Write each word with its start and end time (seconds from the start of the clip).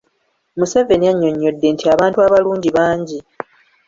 Museveni 0.57 1.05
annyonnyodde 1.11 1.67
nti 1.73 1.85
abantu 1.93 2.17
abalungi 2.25 2.69
bangi. 2.77 3.17